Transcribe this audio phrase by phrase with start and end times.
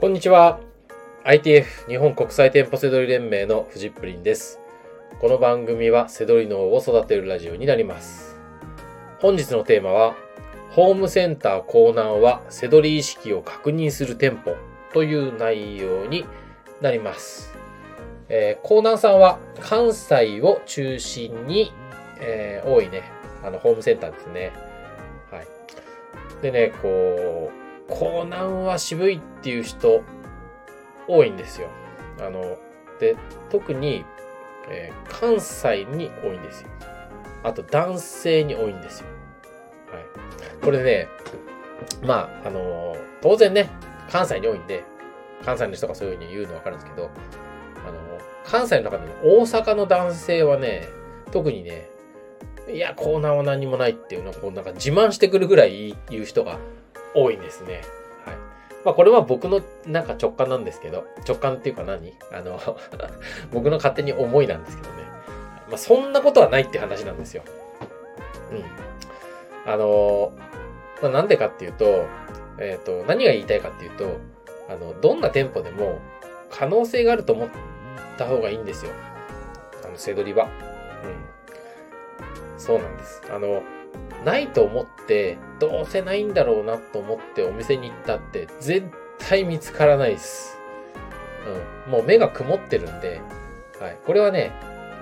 [0.00, 0.60] こんにちは。
[1.24, 4.58] ITF 日本国際店舗セドリ連盟のフジップリンです。
[5.20, 8.38] この番組はセドリ脳を育てるラジオになります。
[9.20, 10.16] 本日のテーマは、
[10.70, 14.56] ホームセンターコーナーはセドリ意識を確認する店舗
[14.94, 16.24] という内容に
[16.80, 17.52] なります。
[18.30, 21.74] えー、コーナーさんは関西を中心に、
[22.20, 23.02] えー多いね、
[23.44, 24.52] あの、ホームセンターですね。
[25.30, 25.46] はい。
[26.40, 27.59] でね、こう、
[27.90, 30.02] コーナーは渋いっていう人
[31.08, 31.68] 多いんですよ。
[32.20, 32.56] あの、
[33.00, 33.16] で、
[33.50, 34.04] 特に、
[34.70, 36.68] えー関西に多いんですよ。
[37.42, 39.08] あと男性に多いんですよ。
[39.92, 40.04] はい。
[40.62, 41.08] これね、
[42.02, 43.68] まあ、あのー当然ね、
[44.10, 44.84] 関西に多いんで、
[45.44, 47.10] 関西の人がそういうふうに言うのわかるんですけど、
[47.86, 50.88] あのー関西の中でも大阪の男性はね、
[51.32, 51.88] 特にね、
[52.72, 56.58] いや、コーナーは何もないっていうのを、こうなんか自慢してくるぐらい言う人が
[57.14, 57.82] 多いんですね。
[58.24, 58.36] はい。
[58.84, 62.14] まあこれは僕のなんか直感なんですけど、直感っていうか何？
[62.32, 62.60] あの、
[63.52, 64.96] 僕の勝手に思いなんですけどね。
[65.68, 67.42] まあそんなことはないって話なんですよ。
[68.50, 68.54] う
[69.68, 69.70] ん。
[69.72, 70.32] あの、
[71.02, 72.06] まあなんでかっていうと、
[72.58, 74.18] えっ、と、何が言いたいかっていうと、
[74.68, 75.98] あの、どんな店舗でも
[76.50, 77.48] 可能性があると思っ
[78.18, 78.92] た方がいいんですよ。
[79.84, 80.44] あの、セドリは。
[80.44, 80.48] う
[82.58, 82.60] ん。
[82.60, 83.22] そうなんです。
[83.30, 83.62] あの、
[84.24, 88.86] ないと思って、どうせないんだろうなと思ってお店に行ったって、絶
[89.18, 90.58] 対見つからないです。
[91.86, 91.92] うん。
[91.92, 93.20] もう目が曇ってるんで、
[93.80, 93.98] はい。
[94.04, 94.52] これはね、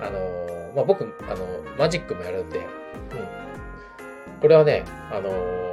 [0.01, 1.45] あのーまあ、僕、あの
[1.77, 2.65] マジックもやるんで、うん。
[4.39, 5.69] これはね、あのー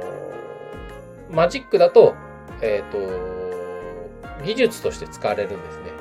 [1.29, 2.15] マジックだと、
[2.61, 2.97] えっ、と、
[4.45, 5.91] 技術として使われるんですね。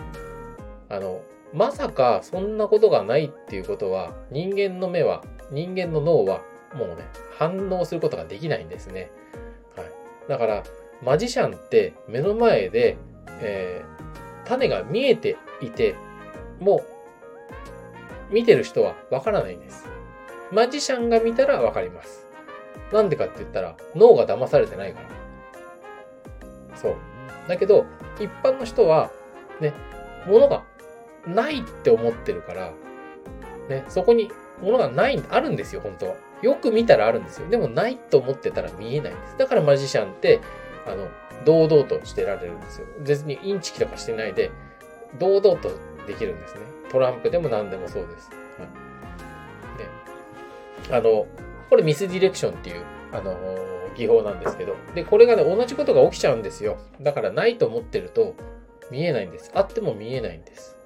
[0.89, 1.20] あの、
[1.53, 6.42] まさかそんなことがないっていうことは、人間の目は、人間の脳は、
[6.75, 7.06] もうね、
[7.39, 9.11] 反応することができないんですね。
[9.77, 9.86] はい。
[10.28, 10.62] だから、
[11.03, 12.97] マジシャンって目の前で、
[13.41, 13.97] えー
[14.47, 15.95] 種が見えていて、
[16.61, 16.83] も
[18.30, 19.86] う、見てる人はわからないんです。
[20.52, 22.27] マジシャンが見たらわかります。
[22.92, 25.08] なんでかって言ったら、脳が騙されてないから。
[26.77, 26.96] そう。
[27.48, 27.85] だけど、
[28.20, 29.11] 一般の人は、
[29.61, 29.74] ね、
[30.27, 30.64] 物が
[31.27, 32.73] ないって思ってるから、
[33.69, 34.30] ね、そこに
[34.63, 36.14] 物がない、あるんですよ、本当は。
[36.42, 37.48] よく見たらあるんですよ。
[37.48, 39.39] でもないと思ってたら見えないんです。
[39.39, 40.41] だからマジシャンって、
[40.86, 41.08] あの、
[41.45, 42.86] 堂々としてられるんですよ。
[43.01, 44.51] 別にインチキとかしてないで、
[45.19, 45.70] 堂々と
[46.07, 46.61] できるんですね。
[46.91, 48.30] トランプでも何でもそうです。
[48.58, 48.69] はい。
[49.79, 50.96] ね。
[50.96, 51.27] あの、
[51.70, 52.83] これミスディレクションっていう、
[53.13, 53.36] あの、
[53.96, 56.77] 技法なんですけど、で、これがね、同じことが起きちゃうんですよ。
[57.01, 58.35] だからないと思ってると
[58.91, 59.51] 見えないんです。
[59.55, 60.77] あっても見えないんです。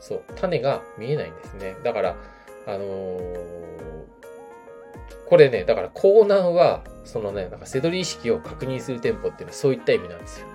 [0.00, 0.22] そう。
[0.36, 1.76] 種が見えないんですね。
[1.82, 2.16] だから、
[2.66, 3.65] あのー
[5.28, 10.46] これね、だから、コーナーは、そのね、なんか、セドリ意識を確認する店舗っていうのはそういった意味なんですよ。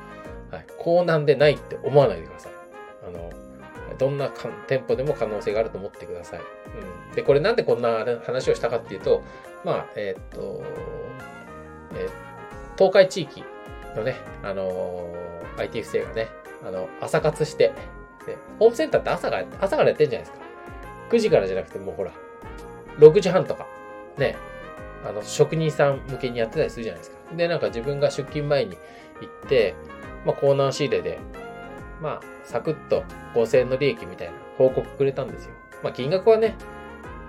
[0.52, 0.66] はい。
[0.78, 2.52] コーナーでないって思わないでください。
[3.08, 3.30] あの、
[3.98, 4.31] どんな
[4.68, 6.40] 店舗でも可能性があると思ってください。
[6.40, 7.16] うん。
[7.16, 9.22] で、これなんでこんな話をしたかっていうと、
[9.66, 10.64] まあ、えーっと、
[11.96, 12.10] えー
[12.78, 13.44] 東海地域
[13.96, 16.30] のね、あのー IT 不正がね、
[16.66, 17.74] あの、朝活して、
[18.26, 20.46] で、ホームセンターって朝が、朝からやってるじゃないですか。
[21.12, 22.12] 9時からじゃなくてもうほら、
[22.98, 23.68] 6時半とか、
[24.18, 24.36] ね、
[25.06, 27.35] あの、職人さん向けにやってたりするじゃないですか。
[27.35, 28.75] で、なんか自分が出勤前に
[29.22, 29.75] 行って、
[30.25, 31.19] まあ、コーナー仕入れで、
[32.01, 33.03] まあ、サクッと
[33.35, 35.51] 5000円の利益みたいな報告くれたんですよ。
[35.84, 36.56] まあ、金額はね、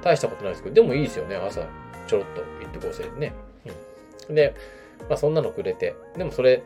[0.02, 1.66] 大したことないですけど、でもいいですよね、朝、
[2.06, 3.32] ちょろっと行って5000円ね。
[4.28, 4.34] うん。
[4.34, 4.54] で、
[5.08, 6.62] まあ、そんなのくれて、でもそれ、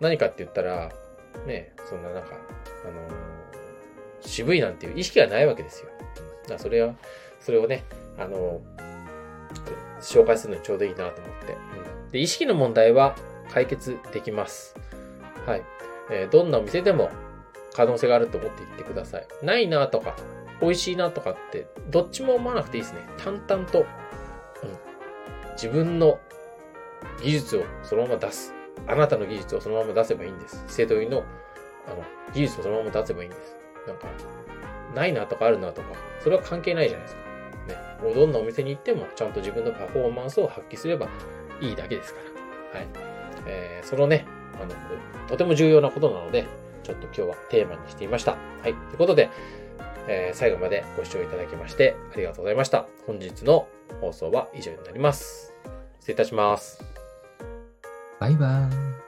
[0.00, 0.90] 何かって言ったら、
[1.46, 2.30] ね、そんななんか、
[2.84, 3.46] あのー
[4.22, 5.88] 渋いなんていう意識がないわけですよ。
[6.58, 6.94] それは、
[7.40, 7.84] それをね、
[8.18, 8.85] あのー
[10.00, 11.52] 紹介するのにちょうどいいなと思って。
[11.52, 13.16] うんで、意識の問題は
[13.52, 14.74] 解決できます。
[15.44, 15.62] はい。
[16.10, 17.10] えーどんなお店でも
[17.74, 19.26] 可能性があると思って行ってください。
[19.42, 20.16] ないなとか、
[20.60, 23.00] 美味しいなとかって、どっちも思わなくていいですね。
[23.18, 23.86] 淡々と、うん、
[25.52, 26.18] 自分の
[27.22, 28.54] 技術をそのまま出す。
[28.86, 30.64] あなたの技術をそのまま出せばいいんです。
[30.68, 31.24] 生徒員の
[31.86, 33.56] あの技術をそのまま出せばいいんです。
[33.86, 34.08] なんか、
[34.94, 35.88] ないなとかあるなとか、
[36.20, 37.25] それは関係ないじゃないですか。
[38.02, 41.08] もうどんなお店に行っても、ちゃんと自分のパフォーマンスを発揮すれば
[41.60, 42.20] いいだけですか
[42.74, 42.80] ら。
[42.80, 42.88] はい。
[43.46, 44.26] えーそのね、
[44.60, 44.74] あの、
[45.28, 46.44] とても重要なことなので、
[46.82, 48.32] ちょっと今日はテーマにしてみました。
[48.32, 48.62] はい。
[48.62, 49.30] ということで、
[50.08, 52.86] えー最後までご視聴いただきましてありがとうございました。
[53.06, 53.66] 本日の
[54.00, 55.52] 放送は以上になります。
[56.00, 56.84] 失礼いたします。
[58.20, 58.68] バイバ
[59.02, 59.05] イ。